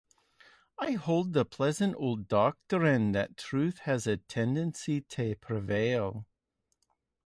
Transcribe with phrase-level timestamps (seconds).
[0.79, 6.25] I hold the pleasant old doctrine that truth has a tendency to prevail.